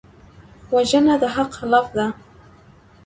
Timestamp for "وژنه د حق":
0.73-1.49